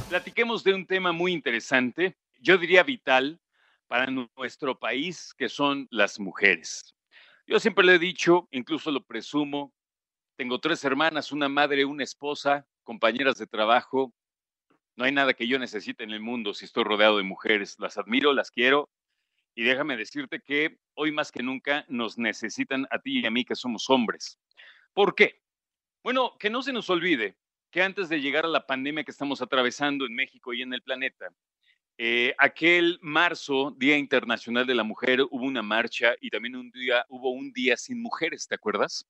Platiquemos 0.10 0.62
de 0.66 0.74
un 0.74 0.86
tema 0.86 1.14
muy 1.14 1.32
interesante, 1.32 2.18
yo 2.42 2.58
diría 2.58 2.84
vital 2.84 3.40
para 3.88 4.08
nuestro 4.08 4.78
país, 4.78 5.34
que 5.38 5.48
son 5.48 5.88
las 5.90 6.20
mujeres. 6.20 6.98
Yo 7.48 7.62
siempre 7.62 7.86
le 7.86 7.96
he 7.96 8.00
dicho, 8.00 8.50
incluso 8.52 8.92
lo 8.92 9.06
presumo, 9.06 9.74
tengo 10.36 10.60
tres 10.60 10.84
hermanas, 10.84 11.32
una 11.32 11.48
madre, 11.48 11.86
una 11.86 12.04
esposa, 12.04 12.68
compañeras 12.84 13.38
de 13.38 13.48
trabajo. 13.48 14.14
No 14.98 15.06
hay 15.06 15.14
nada 15.14 15.34
que 15.34 15.48
yo 15.48 15.58
necesite 15.60 16.04
en 16.04 16.12
el 16.12 16.20
mundo 16.20 16.54
si 16.54 16.66
estoy 16.66 16.84
rodeado 16.84 17.20
de 17.20 17.24
mujeres. 17.24 17.78
Las 17.80 17.98
admiro, 17.98 18.34
las 18.34 18.52
quiero. 18.52 18.90
Y 19.56 19.64
déjame 19.64 19.96
decirte 19.96 20.42
que 20.42 20.78
hoy 20.96 21.12
más 21.12 21.32
que 21.32 21.42
nunca 21.42 21.86
nos 21.88 22.18
necesitan 22.18 22.86
a 22.92 23.00
ti 23.00 23.22
y 23.22 23.26
a 23.26 23.32
mí 23.32 23.46
que 23.46 23.56
somos 23.56 23.90
hombres. 23.90 24.38
¿Por 24.94 25.16
qué? 25.16 25.42
Bueno, 26.04 26.38
que 26.38 26.50
no 26.50 26.62
se 26.62 26.74
nos 26.74 26.90
olvide 26.90 27.38
que 27.72 27.82
antes 27.82 28.10
de 28.10 28.22
llegar 28.22 28.46
a 28.46 28.50
la 28.50 28.68
pandemia 28.68 29.04
que 29.04 29.12
estamos 29.12 29.42
atravesando 29.42 30.06
en 30.06 30.14
México 30.14 30.54
y 30.54 30.62
en 30.62 30.74
el 30.74 30.82
planeta, 30.82 31.30
eh, 31.98 32.36
aquel 32.38 33.00
marzo, 33.02 33.74
Día 33.78 33.98
Internacional 33.98 34.68
de 34.68 34.76
la 34.76 34.84
Mujer, 34.84 35.22
hubo 35.22 35.46
una 35.46 35.62
marcha 35.62 36.14
y 36.20 36.30
también 36.30 36.58
un 36.58 36.70
día, 36.72 37.06
hubo 37.08 37.32
un 37.32 37.54
día 37.54 37.78
sin 37.78 38.02
mujeres, 38.02 38.48
¿te 38.48 38.56
acuerdas? 38.56 39.08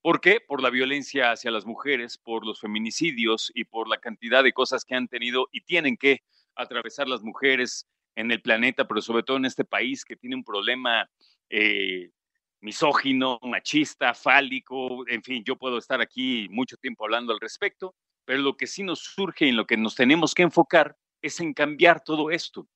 ¿Por 0.00 0.20
qué? 0.20 0.40
Por 0.40 0.62
la 0.62 0.70
violencia 0.70 1.32
hacia 1.32 1.50
las 1.50 1.66
mujeres, 1.66 2.16
por 2.16 2.46
los 2.46 2.60
feminicidios 2.60 3.50
y 3.54 3.64
por 3.64 3.88
la 3.88 3.98
cantidad 3.98 4.44
de 4.44 4.52
cosas 4.52 4.84
que 4.84 4.94
han 4.94 5.08
tenido 5.08 5.48
y 5.50 5.62
tienen 5.62 5.96
que 5.96 6.22
atravesar 6.54 7.08
las 7.08 7.22
mujeres 7.22 7.88
en 8.18 8.32
el 8.32 8.42
planeta, 8.42 8.86
pero 8.88 9.00
sobre 9.00 9.22
todo 9.22 9.36
en 9.36 9.44
este 9.44 9.64
país 9.64 10.04
que 10.04 10.16
tiene 10.16 10.34
un 10.34 10.42
problema 10.42 11.08
eh, 11.48 12.10
misógino, 12.60 13.38
machista, 13.42 14.12
fálico, 14.12 15.06
en 15.08 15.22
fin, 15.22 15.44
yo 15.44 15.54
puedo 15.54 15.78
estar 15.78 16.00
aquí 16.00 16.48
mucho 16.50 16.76
tiempo 16.76 17.04
hablando 17.04 17.32
al 17.32 17.38
respecto, 17.38 17.94
pero 18.24 18.42
lo 18.42 18.56
que 18.56 18.66
sí 18.66 18.82
nos 18.82 18.98
surge 18.98 19.46
y 19.46 19.50
en 19.50 19.56
lo 19.56 19.68
que 19.68 19.76
nos 19.76 19.94
tenemos 19.94 20.34
que 20.34 20.42
enfocar 20.42 20.96
es 21.22 21.38
en 21.38 21.54
cambiar 21.54 22.02
todo 22.02 22.32
esto. 22.32 22.68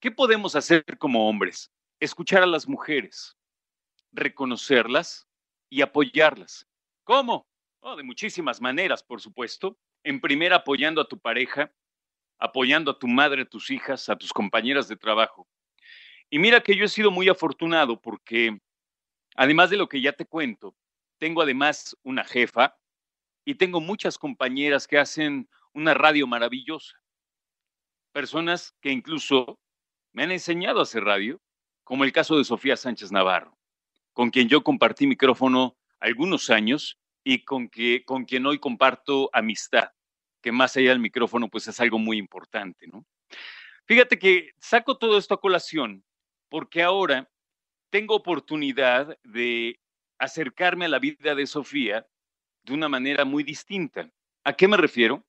¿Qué 0.00 0.10
podemos 0.10 0.56
hacer 0.56 0.82
como 0.98 1.28
hombres? 1.28 1.70
Escuchar 2.00 2.42
a 2.42 2.46
las 2.46 2.66
mujeres, 2.66 3.36
reconocerlas 4.10 5.28
y 5.68 5.82
apoyarlas. 5.82 6.66
¿Cómo? 7.04 7.46
Oh, 7.80 7.94
de 7.94 8.04
muchísimas 8.04 8.62
maneras, 8.62 9.02
por 9.02 9.20
supuesto. 9.20 9.76
En 10.02 10.18
primera, 10.18 10.56
apoyando 10.56 11.02
a 11.02 11.08
tu 11.08 11.18
pareja, 11.18 11.70
apoyando 12.38 12.90
a 12.90 12.98
tu 12.98 13.08
madre, 13.08 13.42
a 13.42 13.48
tus 13.48 13.70
hijas, 13.70 14.08
a 14.08 14.16
tus 14.16 14.32
compañeras 14.32 14.88
de 14.88 14.96
trabajo. 14.96 15.48
Y 16.30 16.38
mira 16.38 16.60
que 16.60 16.76
yo 16.76 16.84
he 16.84 16.88
sido 16.88 17.10
muy 17.10 17.28
afortunado 17.28 18.00
porque, 18.00 18.58
además 19.34 19.70
de 19.70 19.76
lo 19.76 19.88
que 19.88 20.00
ya 20.00 20.12
te 20.12 20.26
cuento, 20.26 20.74
tengo 21.18 21.42
además 21.42 21.96
una 22.02 22.24
jefa 22.24 22.76
y 23.44 23.54
tengo 23.54 23.80
muchas 23.80 24.18
compañeras 24.18 24.86
que 24.86 24.98
hacen 24.98 25.48
una 25.72 25.94
radio 25.94 26.26
maravillosa 26.26 26.98
personas 28.18 28.74
que 28.80 28.90
incluso 28.90 29.60
me 30.12 30.24
han 30.24 30.32
enseñado 30.32 30.80
a 30.80 30.82
hacer 30.82 31.04
radio, 31.04 31.40
como 31.84 32.02
el 32.02 32.10
caso 32.12 32.36
de 32.36 32.44
Sofía 32.44 32.76
Sánchez 32.76 33.12
Navarro, 33.12 33.56
con 34.12 34.30
quien 34.30 34.48
yo 34.48 34.62
compartí 34.64 35.06
micrófono 35.06 35.76
algunos 36.00 36.50
años 36.50 36.98
y 37.22 37.44
con, 37.44 37.68
quien 37.68 38.46
hoy 38.46 38.58
comparto 38.58 39.30
amistad, 39.32 39.90
que 40.42 40.52
más 40.52 40.76
allá 40.76 40.90
del 40.90 41.00
micrófono 41.00 41.48
pues 41.48 41.68
es 41.68 41.80
algo 41.80 41.98
muy 41.98 42.18
importante, 42.18 42.86
¿no? 42.86 43.04
Fíjate 43.86 44.18
que 44.18 44.52
saco 44.58 44.98
todo 44.98 45.18
esto 45.18 45.34
a 45.34 45.40
colación 45.40 46.04
porque 46.48 46.82
ahora 46.82 47.30
tengo 47.90 48.14
oportunidad 48.14 49.18
de 49.24 49.80
acercarme 50.18 50.86
a 50.86 50.88
la 50.88 50.98
vida 50.98 51.34
de 51.34 51.46
Sofía 51.46 52.06
de 52.64 52.74
una 52.74 52.88
manera 52.88 53.24
muy 53.24 53.44
distinta. 53.44 54.10
¿A 54.44 54.52
qué 54.52 54.68
me 54.68 54.76
refiero? 54.76 55.24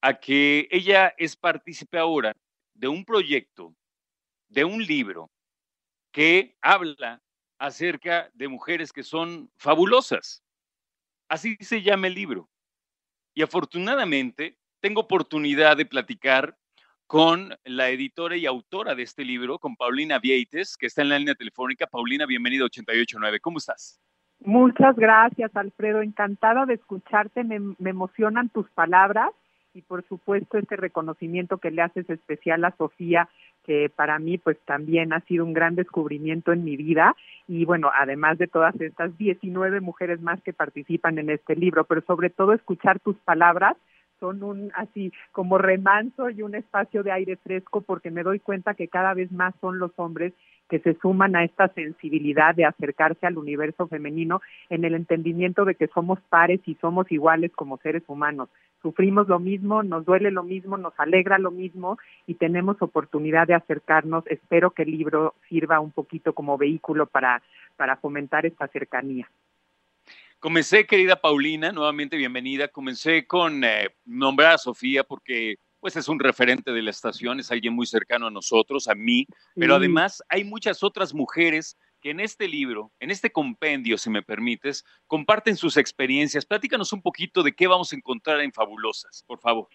a 0.00 0.20
que 0.20 0.68
ella 0.70 1.14
es 1.18 1.36
partícipe 1.36 1.98
ahora 1.98 2.36
de 2.74 2.88
un 2.88 3.04
proyecto, 3.04 3.74
de 4.48 4.64
un 4.64 4.84
libro 4.84 5.30
que 6.12 6.56
habla 6.60 7.22
acerca 7.58 8.30
de 8.34 8.48
mujeres 8.48 8.92
que 8.92 9.02
son 9.02 9.50
fabulosas. 9.56 10.44
Así 11.28 11.56
se 11.60 11.82
llama 11.82 12.06
el 12.06 12.14
libro. 12.14 12.48
Y 13.36 13.42
afortunadamente 13.42 14.56
tengo 14.80 15.02
oportunidad 15.02 15.76
de 15.76 15.84
platicar 15.84 16.56
con 17.06 17.54
la 17.64 17.90
editora 17.90 18.34
y 18.34 18.46
autora 18.46 18.94
de 18.94 19.02
este 19.02 19.26
libro, 19.26 19.58
con 19.58 19.76
Paulina 19.76 20.18
Vieites, 20.18 20.74
que 20.78 20.86
está 20.86 21.02
en 21.02 21.10
la 21.10 21.18
línea 21.18 21.34
telefónica. 21.34 21.86
Paulina, 21.86 22.24
bienvenida 22.24 22.62
a 22.62 22.64
889. 22.64 23.40
¿Cómo 23.40 23.58
estás? 23.58 24.00
Muchas 24.40 24.96
gracias, 24.96 25.54
Alfredo. 25.54 26.00
Encantada 26.00 26.64
de 26.64 26.74
escucharte. 26.74 27.44
Me, 27.44 27.60
me 27.60 27.90
emocionan 27.90 28.48
tus 28.48 28.70
palabras 28.70 29.32
y 29.74 29.82
por 29.82 30.02
supuesto 30.08 30.56
este 30.56 30.76
reconocimiento 30.76 31.58
que 31.58 31.70
le 31.70 31.82
haces 31.82 32.08
especial 32.08 32.64
a 32.64 32.74
Sofía, 32.78 33.28
que 33.66 33.90
para 33.94 34.18
mí 34.18 34.38
pues 34.38 34.56
también 34.64 35.12
ha 35.12 35.20
sido 35.22 35.44
un 35.44 35.52
gran 35.52 35.74
descubrimiento 35.74 36.52
en 36.52 36.64
mi 36.64 36.76
vida. 36.76 37.16
Y 37.48 37.64
bueno, 37.64 37.90
además 37.92 38.38
de 38.38 38.46
todas 38.46 38.80
estas 38.80 39.16
19 39.18 39.80
mujeres 39.80 40.20
más 40.20 40.40
que 40.42 40.52
participan 40.52 41.18
en 41.18 41.30
este 41.30 41.56
libro, 41.56 41.84
pero 41.84 42.00
sobre 42.02 42.30
todo 42.30 42.52
escuchar 42.52 43.00
tus 43.00 43.16
palabras 43.16 43.76
son 44.20 44.42
un 44.42 44.72
así 44.74 45.12
como 45.32 45.58
remanso 45.58 46.30
y 46.30 46.42
un 46.42 46.54
espacio 46.54 47.02
de 47.02 47.12
aire 47.12 47.36
fresco 47.36 47.82
porque 47.82 48.10
me 48.10 48.22
doy 48.22 48.38
cuenta 48.38 48.74
que 48.74 48.88
cada 48.88 49.12
vez 49.12 49.30
más 49.30 49.54
son 49.60 49.78
los 49.78 49.90
hombres 49.96 50.32
que 50.68 50.80
se 50.80 50.94
suman 50.94 51.36
a 51.36 51.44
esta 51.44 51.68
sensibilidad 51.68 52.54
de 52.54 52.64
acercarse 52.64 53.26
al 53.26 53.38
universo 53.38 53.86
femenino 53.86 54.40
en 54.68 54.84
el 54.84 54.94
entendimiento 54.94 55.64
de 55.64 55.74
que 55.74 55.88
somos 55.88 56.18
pares 56.28 56.60
y 56.66 56.74
somos 56.76 57.10
iguales 57.10 57.52
como 57.54 57.78
seres 57.78 58.02
humanos. 58.06 58.48
Sufrimos 58.82 59.26
lo 59.28 59.38
mismo, 59.38 59.82
nos 59.82 60.04
duele 60.04 60.30
lo 60.30 60.42
mismo, 60.42 60.76
nos 60.76 60.92
alegra 60.98 61.38
lo 61.38 61.50
mismo 61.50 61.98
y 62.26 62.34
tenemos 62.34 62.80
oportunidad 62.80 63.46
de 63.46 63.54
acercarnos. 63.54 64.26
Espero 64.26 64.70
que 64.70 64.82
el 64.82 64.90
libro 64.90 65.34
sirva 65.48 65.80
un 65.80 65.90
poquito 65.90 66.34
como 66.34 66.58
vehículo 66.58 67.06
para, 67.06 67.42
para 67.76 67.96
fomentar 67.96 68.46
esta 68.46 68.68
cercanía. 68.68 69.28
Comencé, 70.38 70.86
querida 70.86 71.16
Paulina, 71.16 71.72
nuevamente 71.72 72.16
bienvenida. 72.16 72.68
Comencé 72.68 73.26
con 73.26 73.64
eh, 73.64 73.88
nombrar 74.04 74.52
a 74.52 74.58
Sofía 74.58 75.02
porque 75.02 75.56
pues 75.86 75.94
es 75.94 76.08
un 76.08 76.18
referente 76.18 76.72
de 76.72 76.82
la 76.82 76.90
estación, 76.90 77.38
es 77.38 77.52
alguien 77.52 77.72
muy 77.72 77.86
cercano 77.86 78.26
a 78.26 78.30
nosotros, 78.32 78.88
a 78.88 78.96
mí, 78.96 79.24
pero 79.54 79.76
además 79.76 80.20
hay 80.28 80.42
muchas 80.42 80.82
otras 80.82 81.14
mujeres 81.14 81.78
que 82.00 82.10
en 82.10 82.18
este 82.18 82.48
libro, 82.48 82.90
en 82.98 83.12
este 83.12 83.30
compendio, 83.30 83.96
si 83.96 84.10
me 84.10 84.20
permites, 84.20 84.84
comparten 85.06 85.54
sus 85.54 85.76
experiencias. 85.76 86.44
Platícanos 86.44 86.92
un 86.92 87.02
poquito 87.02 87.44
de 87.44 87.52
qué 87.52 87.68
vamos 87.68 87.92
a 87.92 87.96
encontrar 87.96 88.40
en 88.40 88.50
Fabulosas, 88.50 89.22
por 89.28 89.38
favor. 89.38 89.68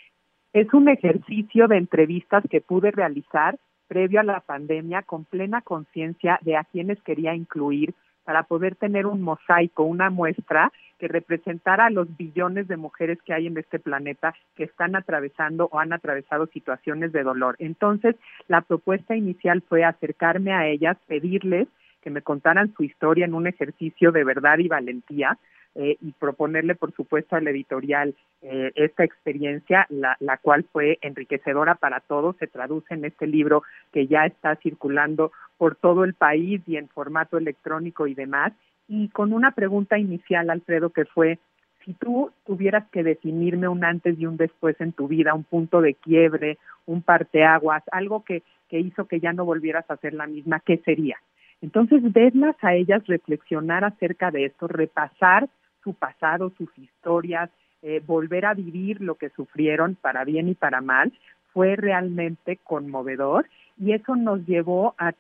Es 0.51 0.67
un 0.73 0.89
ejercicio 0.89 1.69
de 1.69 1.77
entrevistas 1.77 2.43
que 2.51 2.59
pude 2.59 2.91
realizar 2.91 3.57
previo 3.87 4.19
a 4.19 4.23
la 4.23 4.41
pandemia 4.41 5.03
con 5.03 5.23
plena 5.23 5.61
conciencia 5.61 6.39
de 6.41 6.57
a 6.57 6.65
quienes 6.65 7.01
quería 7.03 7.33
incluir 7.35 7.95
para 8.23 8.43
poder 8.43 8.75
tener 8.75 9.05
un 9.05 9.21
mosaico, 9.21 9.83
una 9.83 10.09
muestra 10.09 10.71
que 10.99 11.07
representara 11.07 11.87
a 11.87 11.89
los 11.89 12.15
billones 12.15 12.67
de 12.67 12.77
mujeres 12.77 13.17
que 13.25 13.33
hay 13.33 13.47
en 13.47 13.57
este 13.57 13.79
planeta 13.79 14.35
que 14.55 14.65
están 14.65 14.95
atravesando 14.95 15.67
o 15.71 15.79
han 15.79 15.93
atravesado 15.93 16.45
situaciones 16.47 17.11
de 17.11 17.23
dolor. 17.23 17.55
Entonces, 17.59 18.15
la 18.47 18.61
propuesta 18.61 19.15
inicial 19.15 19.63
fue 19.67 19.83
acercarme 19.83 20.53
a 20.53 20.67
ellas, 20.67 20.97
pedirles 21.07 21.67
que 22.01 22.09
me 22.09 22.21
contaran 22.21 22.73
su 22.75 22.83
historia 22.83 23.25
en 23.25 23.33
un 23.33 23.47
ejercicio 23.47 24.11
de 24.11 24.23
verdad 24.23 24.57
y 24.59 24.67
valentía, 24.67 25.37
eh, 25.75 25.97
y 26.01 26.11
proponerle, 26.11 26.75
por 26.75 26.93
supuesto, 26.93 27.35
al 27.37 27.47
editorial 27.47 28.13
eh, 28.41 28.71
esta 28.75 29.05
experiencia, 29.05 29.85
la, 29.89 30.17
la, 30.19 30.37
cual 30.37 30.65
fue 30.71 30.97
enriquecedora 31.01 31.75
para 31.75 32.01
todos. 32.01 32.35
Se 32.37 32.47
traduce 32.47 32.93
en 32.93 33.05
este 33.05 33.25
libro 33.25 33.63
que 33.93 34.07
ya 34.07 34.25
está 34.25 34.57
circulando 34.57 35.31
por 35.57 35.75
todo 35.75 36.03
el 36.03 36.13
país 36.13 36.61
y 36.67 36.75
en 36.75 36.89
formato 36.89 37.37
electrónico 37.37 38.05
y 38.07 38.15
demás. 38.15 38.51
Y 38.89 39.07
con 39.09 39.31
una 39.31 39.51
pregunta 39.51 39.97
inicial, 39.97 40.49
Alfredo, 40.49 40.89
que 40.89 41.05
fue, 41.05 41.39
si 41.85 41.93
tú 41.93 42.31
tuvieras 42.45 42.89
que 42.91 43.03
definirme 43.03 43.69
un 43.69 43.85
antes 43.85 44.19
y 44.19 44.25
un 44.25 44.35
después 44.35 44.75
en 44.81 44.91
tu 44.91 45.07
vida, 45.07 45.33
un 45.33 45.45
punto 45.45 45.79
de 45.79 45.93
quiebre, 45.93 46.57
un 46.85 47.01
parteaguas, 47.01 47.83
algo 47.93 48.25
que, 48.25 48.43
que 48.67 48.79
hizo 48.79 49.05
que 49.05 49.21
ya 49.21 49.31
no 49.31 49.45
volvieras 49.45 49.89
a 49.89 49.95
ser 49.97 50.13
la 50.13 50.27
misma, 50.27 50.59
¿qué 50.59 50.77
sería? 50.79 51.17
Entonces, 51.61 52.01
verlas 52.11 52.55
a 52.61 52.73
ellas 52.73 53.05
reflexionar 53.07 53.85
acerca 53.85 54.31
de 54.31 54.45
esto, 54.45 54.67
repasar 54.67 55.47
su 55.83 55.93
pasado, 55.93 56.51
sus 56.57 56.69
historias, 56.77 57.49
eh, 57.81 58.01
volver 58.05 58.45
a 58.45 58.53
vivir 58.53 59.01
lo 59.01 59.15
que 59.15 59.29
sufrieron 59.29 59.95
para 59.95 60.23
bien 60.23 60.47
y 60.47 60.55
para 60.55 60.81
mal, 60.81 61.11
fue 61.53 61.75
realmente 61.75 62.57
conmovedor 62.63 63.47
y 63.77 63.93
eso 63.93 64.15
nos 64.15 64.45
llevó 64.45 64.95
a, 64.97 65.13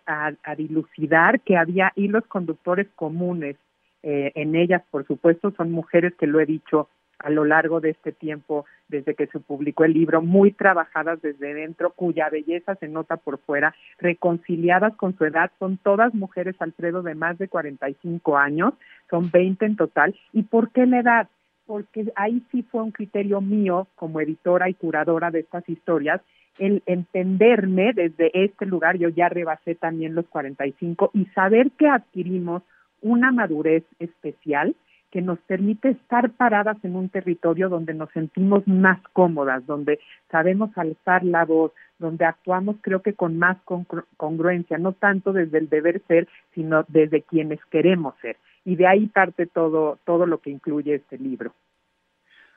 dilucidar 0.55 1.41
que 1.41 1.57
había 1.57 1.91
hilos 1.95 2.25
conductores 2.27 2.87
comunes 2.95 3.55
eh, 4.03 4.31
en 4.35 4.55
ellas, 4.55 4.83
por 4.91 5.05
supuesto, 5.05 5.51
son 5.57 5.71
mujeres 5.71 6.13
que 6.15 6.27
lo 6.27 6.39
he 6.39 6.45
dicho 6.45 6.87
a 7.23 7.29
lo 7.29 7.45
largo 7.45 7.79
de 7.79 7.91
este 7.91 8.11
tiempo, 8.11 8.65
desde 8.87 9.15
que 9.15 9.27
se 9.27 9.39
publicó 9.39 9.85
el 9.85 9.93
libro, 9.93 10.21
muy 10.21 10.51
trabajadas 10.51 11.21
desde 11.21 11.53
dentro, 11.53 11.91
cuya 11.91 12.29
belleza 12.29 12.75
se 12.75 12.87
nota 12.87 13.17
por 13.17 13.39
fuera, 13.39 13.73
reconciliadas 13.99 14.95
con 14.95 15.17
su 15.17 15.25
edad, 15.25 15.51
son 15.59 15.77
todas 15.77 16.13
mujeres, 16.13 16.55
Alfredo, 16.59 17.01
de 17.01 17.15
más 17.15 17.37
de 17.37 17.47
45 17.47 18.37
años, 18.37 18.73
son 19.09 19.31
20 19.31 19.65
en 19.65 19.75
total. 19.75 20.15
¿Y 20.33 20.43
por 20.43 20.71
qué 20.71 20.85
la 20.85 20.99
edad? 20.99 21.29
Porque 21.65 22.11
ahí 22.15 22.43
sí 22.51 22.63
fue 22.63 22.83
un 22.83 22.91
criterio 22.91 23.39
mío 23.41 23.87
como 23.95 24.19
editora 24.19 24.69
y 24.69 24.73
curadora 24.73 25.31
de 25.31 25.39
estas 25.39 25.67
historias, 25.69 26.21
el 26.59 26.83
entenderme 26.85 27.93
desde 27.93 28.29
este 28.33 28.65
lugar, 28.65 28.97
yo 28.97 29.09
ya 29.09 29.29
rebasé 29.29 29.75
también 29.75 30.15
los 30.15 30.27
45 30.27 31.11
y 31.13 31.25
saber 31.27 31.71
que 31.71 31.87
adquirimos 31.87 32.61
una 33.01 33.31
madurez 33.31 33.83
especial 33.99 34.75
que 35.11 35.21
nos 35.21 35.39
permite 35.39 35.89
estar 35.89 36.31
paradas 36.31 36.77
en 36.83 36.95
un 36.95 37.09
territorio 37.09 37.69
donde 37.69 37.93
nos 37.93 38.09
sentimos 38.11 38.65
más 38.67 38.99
cómodas, 39.13 39.65
donde 39.67 39.99
sabemos 40.31 40.71
alzar 40.77 41.23
la 41.23 41.45
voz, 41.45 41.73
donde 41.99 42.25
actuamos 42.25 42.77
creo 42.81 43.01
que 43.01 43.13
con 43.13 43.37
más 43.37 43.57
congruencia, 44.17 44.77
no 44.77 44.93
tanto 44.93 45.33
desde 45.33 45.59
el 45.59 45.69
deber 45.69 46.01
ser, 46.07 46.27
sino 46.55 46.85
desde 46.87 47.21
quienes 47.21 47.59
queremos 47.65 48.15
ser. 48.21 48.37
Y 48.63 48.75
de 48.75 48.87
ahí 48.87 49.07
parte 49.07 49.45
todo, 49.45 49.99
todo 50.05 50.25
lo 50.25 50.39
que 50.39 50.49
incluye 50.49 50.95
este 50.95 51.17
libro. 51.17 51.53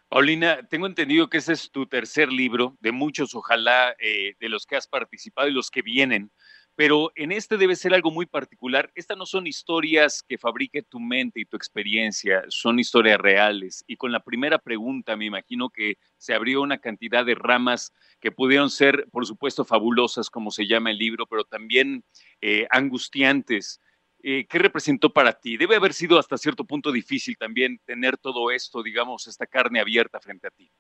Paulina, 0.09 0.59
tengo 0.69 0.87
entendido 0.87 1.29
que 1.29 1.39
ese 1.39 1.55
es 1.55 1.71
tu 1.73 1.87
tercer 1.87 2.31
libro, 2.31 2.77
de 2.81 2.93
muchos, 2.93 3.35
ojalá, 3.35 3.97
eh, 3.99 4.35
de 4.39 4.49
los 4.49 4.65
que 4.65 4.77
has 4.77 4.87
participado 4.87 5.49
y 5.49 5.53
los 5.53 5.71
que 5.71 5.83
vienen 5.83 6.31
pero 6.77 7.13
en 7.15 7.31
este 7.31 7.57
debe 7.57 7.77
ser 7.77 7.95
algo 7.95 8.11
muy 8.11 8.27
particular. 8.27 8.91
Estas 8.95 9.17
no 9.17 9.27
son 9.27 9.47
historias 9.47 10.23
que 10.23 10.39
fabrique 10.39 10.83
tu 10.83 10.99
mente 10.99 11.41
y 11.41 11.45
tu 11.45 11.57
experiencia, 11.57 12.45
son 12.49 12.79
historias 12.79 13.21
reales. 13.21 13.85
Y 13.87 13.97
con 13.97 14.11
la 14.11 14.21
primera 14.21 14.59
pregunta 14.59 15.17
me 15.17 15.27
imagino 15.27 15.71
que 15.71 15.99
se 16.17 16.35
abrió 16.35 16.63
una 16.63 16.79
cantidad 16.79 17.25
de 17.25 17.37
ramas 17.37 17.93
que 18.21 18.33
pudieron 18.33 18.71
ser, 18.71 19.07
por 19.13 19.27
supuesto, 19.27 19.65
fabulosas, 19.65 20.31
como 20.31 20.51
se 20.51 20.67
llama 20.67 20.91
el 20.91 20.99
libro, 20.99 21.27
pero 21.27 21.45
también 21.45 22.05
eh, 22.41 22.67
angustiantes. 22.71 23.81
Eh, 24.23 24.47
¿Qué 24.49 24.59
representó 24.59 25.13
para 25.13 25.33
ti? 25.33 25.57
Debe 25.57 25.77
haber 25.77 25.93
sido 25.93 26.19
hasta 26.19 26.39
cierto 26.39 26.65
punto 26.65 26.91
difícil 26.91 27.37
también 27.37 27.79
tener 27.85 28.17
todo 28.17 28.51
esto, 28.51 28.83
digamos, 28.83 29.27
esta 29.27 29.47
carne 29.47 29.81
abierta 29.81 30.19
frente 30.19 30.49
a 30.49 30.51
ti 30.51 30.71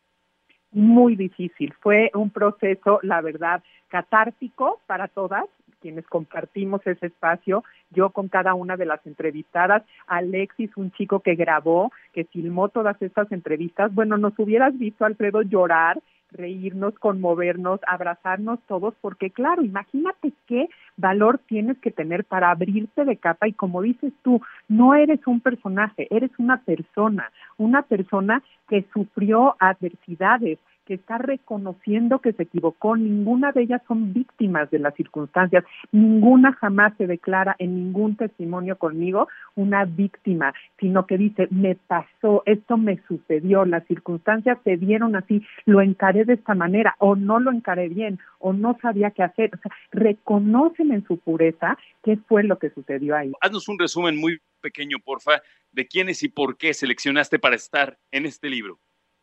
muy 0.74 1.14
difícil. 1.16 1.72
Fue 1.80 2.10
un 2.14 2.30
proceso, 2.30 2.98
la 3.02 3.20
verdad, 3.20 3.62
catártico 3.88 4.80
para 4.86 5.08
todas, 5.08 5.46
quienes 5.84 6.06
compartimos 6.06 6.80
ese 6.86 7.08
espacio, 7.08 7.62
yo 7.90 8.08
con 8.08 8.28
cada 8.28 8.54
una 8.54 8.78
de 8.78 8.86
las 8.86 9.06
entrevistadas, 9.06 9.82
Alexis, 10.06 10.70
un 10.76 10.90
chico 10.92 11.20
que 11.20 11.34
grabó, 11.34 11.92
que 12.14 12.24
filmó 12.24 12.70
todas 12.70 12.96
estas 13.02 13.30
entrevistas, 13.32 13.94
bueno, 13.94 14.16
nos 14.16 14.32
hubieras 14.38 14.78
visto, 14.78 15.04
Alfredo, 15.04 15.42
llorar 15.42 16.00
reírnos, 16.32 16.98
conmovernos, 16.98 17.80
abrazarnos 17.86 18.58
todos, 18.66 18.94
porque 19.00 19.30
claro, 19.30 19.62
imagínate 19.62 20.32
qué 20.46 20.68
valor 20.96 21.38
tienes 21.46 21.78
que 21.78 21.92
tener 21.92 22.24
para 22.24 22.50
abrirte 22.50 23.04
de 23.04 23.18
capa. 23.18 23.46
Y 23.46 23.52
como 23.52 23.82
dices 23.82 24.12
tú, 24.22 24.40
no 24.66 24.94
eres 24.94 25.20
un 25.26 25.40
personaje, 25.40 26.08
eres 26.10 26.30
una 26.38 26.62
persona, 26.62 27.30
una 27.56 27.82
persona 27.82 28.42
que 28.68 28.84
sufrió 28.92 29.54
adversidades, 29.60 30.58
que 30.84 30.94
está 30.94 31.18
reconociendo 31.18 32.20
que 32.20 32.32
se 32.32 32.44
equivocó, 32.44 32.96
ninguna 32.96 33.52
de 33.52 33.62
ellas 33.62 33.82
son 33.88 34.12
víctimas 34.12 34.70
de 34.70 34.78
las 34.78 34.94
circunstancias, 34.94 35.64
ninguna 35.92 36.52
jamás 36.52 36.92
se 36.98 37.06
declara 37.06 37.56
en 37.58 37.74
ningún 37.74 38.16
testimonio 38.16 38.76
conmigo 38.76 39.28
una 39.54 39.84
víctima, 39.84 40.52
sino 40.78 41.06
que 41.06 41.18
dice, 41.18 41.48
me 41.50 41.74
pasó, 41.74 42.42
esto 42.46 42.76
me 42.76 43.00
sucedió, 43.08 43.64
las 43.64 43.86
circunstancias 43.86 44.58
se 44.64 44.76
dieron 44.76 45.16
así, 45.16 45.44
lo 45.64 45.80
encaré 45.80 46.24
de 46.24 46.34
esta 46.34 46.54
manera, 46.54 46.96
o 46.98 47.16
no 47.16 47.40
lo 47.40 47.50
encaré 47.50 47.88
bien, 47.88 48.18
o 48.38 48.52
no 48.52 48.76
sabía 48.80 49.10
qué 49.10 49.22
hacer, 49.22 49.50
o 49.54 49.58
sea, 49.58 49.72
reconocen 49.92 50.92
en 50.92 51.04
su 51.06 51.18
pureza 51.18 51.78
qué 52.02 52.16
fue 52.28 52.44
lo 52.44 52.58
que 52.58 52.70
sucedió 52.70 53.16
ahí. 53.16 53.32
Haznos 53.40 53.68
un 53.68 53.78
resumen 53.78 54.16
muy 54.16 54.40
pequeño, 54.60 54.98
porfa, 55.04 55.42
de 55.72 55.86
quiénes 55.86 56.22
y 56.22 56.28
por 56.28 56.56
qué 56.56 56.72
seleccionaste 56.72 57.38
para 57.38 57.56
estar 57.56 57.98
en 58.10 58.26
este 58.26 58.48
libro. 58.48 58.78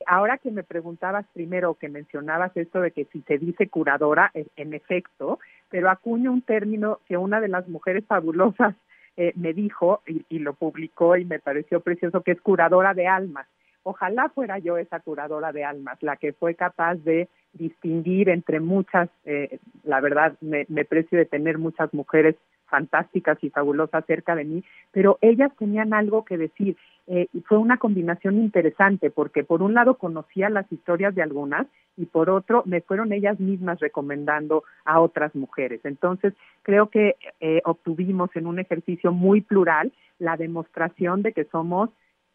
Ahora 0.07 0.38
que 0.38 0.51
me 0.51 0.63
preguntabas 0.63 1.25
primero, 1.33 1.75
que 1.75 1.89
mencionabas 1.89 2.56
esto 2.56 2.81
de 2.81 2.92
que 2.92 3.06
si 3.06 3.21
se 3.21 3.38
dice 3.38 3.68
curadora, 3.68 4.31
en 4.33 4.74
efecto, 4.74 5.39
pero 5.69 5.89
acuño 5.89 6.31
un 6.31 6.42
término 6.42 7.00
que 7.07 7.18
una 7.18 7.42
de 7.42 7.48
las 7.48 7.68
mujeres 7.68 8.06
fabulosas 8.06 8.75
eh, 9.18 9.33
me 9.36 9.53
dijo 9.53 10.01
y, 10.06 10.39
lo 10.39 10.53
publicó 10.53 11.18
y 11.18 11.25
me 11.25 11.39
pareció 11.39 11.81
precioso, 11.81 12.21
que 12.21 12.31
es 12.31 12.42
curadora 12.42 12.94
de 12.94 13.07
almas. 13.07 13.48
Ojalá 13.83 14.30
fuera 14.30 14.59
yo 14.59 14.77
esa 14.77 15.00
curadora 15.00 15.51
de 15.51 15.65
almas, 15.65 16.01
la 16.01 16.15
que 16.15 16.33
fue 16.33 16.56
capaz 16.56 16.95
de 16.95 17.27
distinguir 17.53 18.30
entre 18.30 18.59
muchas, 18.59 19.09
eh, 19.25 19.59
la 19.83 20.00
verdad 20.00 20.38
me, 20.39 20.65
me 20.69 20.86
precio 20.86 21.18
de 21.18 21.25
tener 21.25 21.57
muchas 21.57 21.94
mujeres 21.94 22.36
fantásticas 22.72 23.38
y 23.44 23.52
fabulosas 23.52 24.04
cerca 24.08 24.34
de 24.36 24.46
mí, 24.46 24.64
pero 24.92 25.20
ellas 25.22 25.52
tenían 25.60 25.94
algo 25.94 26.26
que 26.26 26.38
decir. 26.38 26.78
Eh, 27.08 27.28
fue 27.46 27.58
una 27.58 27.78
combinación 27.78 28.38
interesante 28.38 29.10
porque 29.10 29.44
por 29.44 29.62
un 29.62 29.74
lado 29.74 29.96
conocía 29.96 30.50
las 30.50 30.72
historias 30.72 31.14
de 31.14 31.24
algunas 31.24 31.68
y 31.98 32.06
por 32.06 32.30
otro 32.30 32.64
me 32.66 32.82
fueron 32.82 33.12
ellas 33.12 33.40
mismas 33.40 33.80
recomendando 33.80 34.64
a 34.86 35.02
otras 35.02 35.36
mujeres. 35.36 35.82
Entonces 35.84 36.34
creo 36.64 36.90
que 36.90 37.16
eh, 37.40 37.62
obtuvimos 37.66 38.30
en 38.36 38.48
un 38.48 38.60
ejercicio 38.60 39.12
muy 39.12 39.42
plural 39.42 39.92
la 40.20 40.38
demostración 40.38 41.22
de 41.24 41.34
que 41.34 41.46
somos 41.46 41.90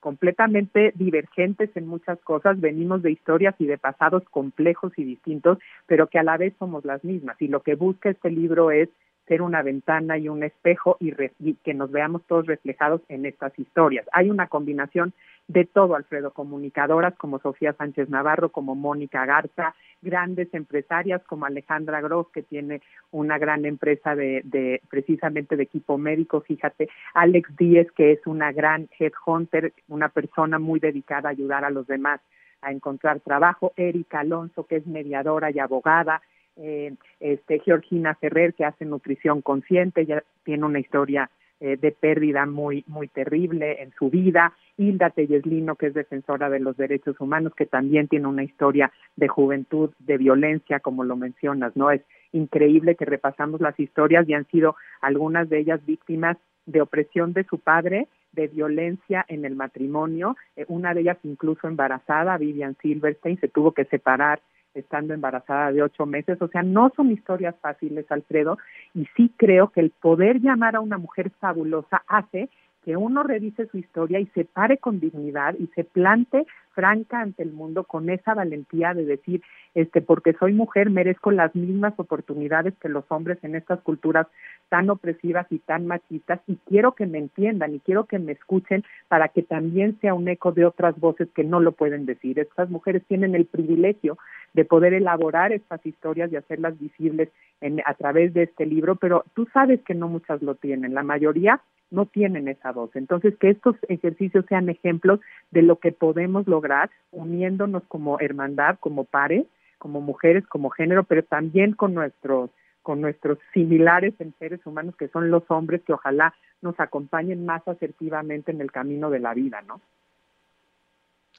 completamente 0.07 0.93
divergentes 0.95 1.71
en 1.75 1.87
muchas 1.89 2.21
cosas, 2.21 2.61
venimos 2.61 3.03
de 3.03 3.11
historias 3.11 3.55
y 3.59 3.67
de 3.67 3.77
pasados 3.79 4.23
complejos 4.31 4.93
y 4.97 5.03
distintos, 5.03 5.59
pero 5.87 6.07
que 6.07 6.21
a 6.21 6.23
la 6.23 6.37
vez 6.37 6.55
somos 6.61 6.85
las 6.85 7.03
mismas. 7.03 7.37
Y 7.41 7.49
lo 7.49 7.61
que 7.63 7.75
busca 7.75 8.11
este 8.11 8.31
libro 8.31 8.71
es 8.71 8.89
ser 9.27 9.43
una 9.43 9.63
ventana 9.63 10.19
y 10.19 10.29
un 10.29 10.43
espejo 10.43 10.97
y, 11.01 11.13
que 11.55 11.75
nos 11.75 11.91
veamos 11.91 12.23
todos 12.27 12.47
reflejados 12.47 13.01
en 13.09 13.27
estas 13.27 13.59
historias. 13.59 14.07
Hay 14.13 14.31
una 14.31 14.47
combinación 14.47 15.13
de 15.49 15.65
todo, 15.65 15.95
Alfredo, 15.95 16.33
comunicadoras 16.33 17.15
como 17.17 17.39
Sofía 17.39 17.73
Sánchez 17.73 18.09
Navarro, 18.09 18.51
como 18.51 18.75
Mónica 18.75 19.25
Garza, 19.27 19.75
grandes 20.03 20.53
empresarias 20.55 21.23
como 21.25 21.47
Alejandra 21.47 22.01
Gross, 22.01 22.29
que 22.33 22.43
tiene 22.43 22.83
una 23.13 23.39
gran 23.39 23.65
empresa 23.65 24.15
de, 24.15 24.43
de 24.45 24.81
precisamente 24.91 25.57
de 25.57 25.63
equipo 25.63 25.99
médico, 25.99 26.41
fíjate, 26.41 26.89
Alex 27.15 27.57
Díez, 27.57 27.91
que 27.93 28.13
es 28.13 28.27
una 28.27 28.53
gran 28.53 28.89
headhunter, 28.99 29.73
una 29.89 30.09
persona 30.09 30.59
muy 30.59 30.81
dedicada 30.81 31.29
a 31.29 31.33
ayudar 31.33 31.65
a 31.65 31.71
los 31.71 31.87
demás 31.87 32.21
a 32.63 32.73
encontrar 32.73 33.21
trabajo, 33.21 33.73
Erika 33.77 34.21
Alonso, 34.21 34.67
que 34.67 34.77
es 34.77 34.87
mediadora 34.87 35.51
y 35.51 35.59
abogada, 35.59 36.23
eh, 36.57 36.95
este, 37.21 37.61
Georgina 37.61 38.15
Ferrer, 38.15 38.55
que 38.55 38.65
hace 38.65 38.85
nutrición 38.85 39.43
consciente, 39.43 40.07
ya 40.07 40.23
tiene 40.45 40.65
una 40.65 40.81
historia 40.81 41.31
eh, 41.59 41.79
de 41.79 41.91
pérdida 41.91 42.45
muy, 42.45 42.85
muy 42.87 43.09
terrible 43.09 43.83
en 43.83 43.91
su 43.99 44.11
vida, 44.11 44.53
Hilda 44.77 45.09
Telleslino, 45.09 45.77
que 45.77 45.87
es 45.87 45.95
defensora 45.95 46.51
de 46.51 46.61
los 46.61 46.77
derechos 46.77 47.19
humanos, 47.19 47.55
que 47.57 47.65
también 47.65 48.09
tiene 48.09 48.27
una 48.27 48.45
historia 48.45 48.93
de 49.17 49.29
juventud, 49.29 49.91
de 49.99 50.19
violencia, 50.19 50.81
como 50.81 51.03
lo 51.03 51.17
mencionas, 51.17 51.75
¿no? 51.75 51.91
Es 51.91 52.03
increíble 52.33 52.95
que 52.95 53.07
repasamos 53.07 53.63
las 53.63 53.79
historias 53.81 54.29
y 54.29 54.35
han 54.35 54.47
sido 54.49 54.77
algunas 55.01 55.49
de 55.49 55.61
ellas 55.61 55.81
víctimas 55.87 56.37
de 56.67 56.83
opresión 56.83 57.33
de 57.33 57.45
su 57.45 57.59
padre, 57.59 58.09
de 58.33 58.49
violencia 58.49 59.25
en 59.29 59.47
el 59.47 59.57
matrimonio, 59.57 60.37
eh, 60.57 60.67
una 60.69 60.93
de 60.93 61.01
ellas 61.01 61.19
incluso 61.23 61.69
embarazada, 61.69 62.37
Vivian 62.37 62.77
Silverstein, 62.83 63.41
se 63.41 63.49
tuvo 63.49 63.73
que 63.73 63.87
separar 63.87 64.41
estando 64.77 65.15
embarazada 65.15 65.73
de 65.73 65.83
ocho 65.83 66.07
meses. 66.07 66.41
O 66.41 66.49
sea, 66.49 66.63
no 66.63 66.93
son 66.95 67.11
historias 67.11 67.55
fáciles, 67.61 68.07
Alfredo, 68.11 68.59
y 68.95 69.07
sí 69.17 69.33
creo 69.37 69.71
que 69.71 69.81
el 69.81 69.91
poder 69.91 70.41
llamar 70.41 70.77
a 70.77 70.81
una 70.81 70.99
mujer 70.99 71.31
fabulosa 71.41 72.03
hace 72.07 72.49
que 72.87 72.97
uno 72.97 73.25
revise 73.25 73.67
su 73.67 73.79
historia 73.79 74.21
y 74.21 74.27
se 74.27 74.45
pare 74.45 74.79
con 74.79 75.01
dignidad 75.01 75.57
y 75.59 75.67
se 75.75 75.83
plante 75.83 76.47
franca 76.71 77.21
ante 77.21 77.43
el 77.43 77.53
mundo 77.53 77.83
con 77.83 78.09
esa 78.11 78.33
valentía 78.33 78.95
de 78.95 79.05
decir, 79.05 79.43
este, 79.75 80.01
porque 80.01 80.35
soy 80.35 80.53
mujer 80.53 80.89
merezco 80.89 81.33
las 81.33 81.53
mismas 81.57 81.95
oportunidades 81.97 82.75
que 82.81 82.89
los 82.89 83.05
hombres 83.09 83.39
en 83.43 83.57
estas 83.57 83.81
culturas 83.81 84.29
tan 84.69 84.89
opresivas 84.89 85.49
y 85.51 85.59
tan 85.59 85.89
machistas 85.89 86.39
y 86.47 86.59
quiero 86.65 86.93
que 86.93 87.07
me 87.07 87.19
entiendan 87.19 87.75
y 87.75 87.81
quiero 87.81 88.05
que 88.05 88.21
me 88.21 88.31
escuchen 88.31 88.85
para 89.09 89.31
que 89.31 89.43
también 89.43 89.99
sea 90.01 90.15
un 90.15 90.29
eco 90.29 90.53
de 90.53 90.65
otras 90.65 90.97
voces 91.01 91.29
que 91.35 91.43
no 91.43 91.59
lo 91.59 91.73
pueden 91.73 92.07
decir. 92.07 92.39
Estas 92.39 92.71
mujeres 92.71 93.03
tienen 93.09 93.35
el 93.35 93.47
privilegio 93.47 94.17
de 94.55 94.65
poder 94.65 94.95
elaborar 94.95 95.53
estas 95.53 95.85
historias 95.85 96.31
y 96.31 96.37
hacerlas 96.37 96.79
visibles 96.79 97.31
en, 97.61 97.83
a 97.85 97.95
través 97.95 98.33
de 98.33 98.45
este 98.45 98.65
libro, 98.65 98.95
pero 98.95 99.25
tú 99.35 99.49
sabes 99.53 99.81
que 99.83 99.95
no 99.95 100.07
muchas 100.07 100.41
lo 100.41 100.55
tienen, 100.55 100.95
la 100.95 101.03
mayoría 101.03 101.61
no 101.91 102.07
tienen 102.07 102.49
esa 102.49 102.73
voz. 102.73 102.91
Entonces, 102.95 103.37
que 103.39 103.51
estos 103.51 103.77
ejercicios 103.89 104.45
sean 104.49 104.69
ejemplos 104.69 105.21
de 105.51 105.63
lo 105.63 105.79
que 105.79 105.93
podemos 105.93 106.47
lograr 106.47 106.91
uniéndonos 107.11 107.83
como 107.89 108.19
hermandad, 108.21 108.79
como 108.81 109.05
pares, 109.05 109.47
como 109.79 110.01
mujeres, 110.01 110.47
como 110.47 110.71
género, 110.71 111.05
pero 111.05 111.23
también 111.23 111.73
con 111.73 111.95
nuestros 111.95 112.51
con 112.83 113.01
nuestros 113.01 113.39
similares 113.53 114.15
en 114.21 114.33
seres 114.39 114.65
humanos 114.65 114.95
que 114.97 115.09
son 115.09 115.29
los 115.29 115.43
hombres 115.49 115.83
que 115.85 115.93
ojalá 115.93 116.33
nos 116.63 116.79
acompañen 116.79 117.45
más 117.45 117.67
asertivamente 117.67 118.53
en 118.53 118.61
el 118.61 118.71
camino 118.71 119.11
de 119.11 119.19
la 119.19 119.35
vida, 119.35 119.61
¿no? 119.63 119.81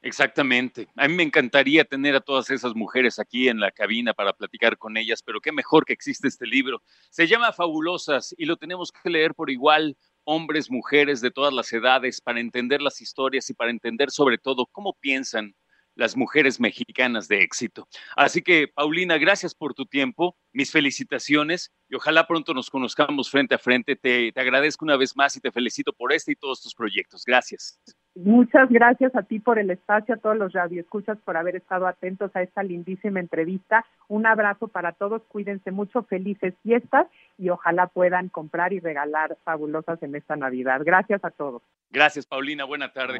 Exactamente. 0.02 0.88
A 0.96 1.08
mí 1.08 1.16
me 1.16 1.24
encantaría 1.24 1.84
tener 1.84 2.16
a 2.16 2.22
todas 2.22 2.50
esas 2.50 2.76
mujeres 2.76 3.18
aquí 3.18 3.48
en 3.48 3.60
la 3.60 3.72
cabina 3.72 4.14
para 4.14 4.34
platicar 4.34 4.78
con 4.78 4.96
ellas, 4.98 5.24
pero 5.24 5.42
qué 5.42 5.52
mejor 5.52 5.86
que 5.86 5.94
existe 5.94 6.28
este 6.28 6.46
libro. 6.46 6.82
Se 7.10 7.28
llama 7.28 7.52
Fabulosas 7.52 8.36
y 8.38 8.46
lo 8.46 8.58
tenemos 8.58 8.92
que 8.92 9.10
leer 9.10 9.34
por 9.34 9.50
igual 9.50 9.98
hombres, 10.28 10.70
mujeres 10.70 11.22
de 11.22 11.32
todas 11.32 11.54
las 11.54 11.72
edades, 11.72 12.20
para 12.20 12.42
entender 12.42 12.82
las 12.82 13.00
historias 13.00 13.50
y 13.50 13.54
para 13.54 13.72
entender 13.72 14.12
sobre 14.12 14.38
todo 14.38 14.66
cómo 14.66 14.94
piensan 15.00 15.56
las 15.98 16.16
mujeres 16.16 16.60
mexicanas 16.60 17.28
de 17.28 17.42
éxito. 17.42 17.88
Así 18.16 18.42
que, 18.42 18.68
Paulina, 18.68 19.18
gracias 19.18 19.54
por 19.54 19.74
tu 19.74 19.86
tiempo, 19.86 20.38
mis 20.54 20.72
felicitaciones 20.72 21.74
y 21.90 21.96
ojalá 21.96 22.28
pronto 22.28 22.54
nos 22.54 22.70
conozcamos 22.70 23.30
frente 23.30 23.56
a 23.56 23.58
frente. 23.58 23.96
Te, 23.96 24.32
te, 24.32 24.40
agradezco 24.40 24.86
una 24.86 24.96
vez 24.96 25.16
más 25.16 25.36
y 25.36 25.42
te 25.42 25.52
felicito 25.52 25.92
por 25.94 26.14
este 26.14 26.34
y 26.34 26.36
todos 26.36 26.62
tus 26.62 26.76
proyectos. 26.76 27.24
Gracias. 27.26 27.80
Muchas 28.16 28.70
gracias 28.70 29.16
a 29.16 29.24
ti 29.24 29.40
por 29.40 29.60
el 29.60 29.70
espacio, 29.70 30.16
a 30.16 30.18
todos 30.18 30.38
los 30.38 30.54
radioescuchas 30.54 31.18
por 31.24 31.38
haber 31.38 31.56
estado 31.56 31.88
atentos 31.88 32.32
a 32.36 32.42
esta 32.42 32.64
lindísima 32.64 33.20
entrevista. 33.20 33.86
Un 34.08 34.26
abrazo 34.26 34.68
para 34.68 34.94
todos, 34.94 35.22
cuídense 35.28 35.72
mucho, 35.72 36.04
felices 36.04 36.54
fiestas 36.64 37.08
y 37.38 37.50
ojalá 37.50 37.88
puedan 37.88 38.30
comprar 38.30 38.74
y 38.74 38.80
regalar 38.80 39.38
fabulosas 39.44 40.02
en 40.04 40.16
esta 40.16 40.36
Navidad. 40.36 40.82
Gracias 40.84 41.24
a 41.24 41.32
todos. 41.32 41.62
Gracias, 41.90 42.26
Paulina. 42.26 42.66
Buena 42.66 42.92
tarde. 42.92 43.20